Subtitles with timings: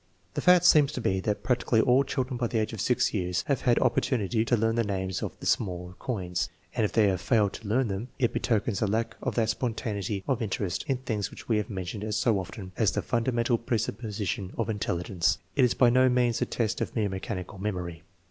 [0.33, 3.13] The fact seems to be that practically all chil dren by the age of 6
[3.13, 7.05] years have had opportunity to learn the names of the smaller coins, and if they
[7.09, 11.29] have failed to learn them it betokens a lack of that spontangitSLDf .interest in things
[11.29, 15.37] whictwe have mentioned so~often lisa fundamental presupposition of intelligence.
[15.55, 18.01] It is by no means a test of mere mechanical memory.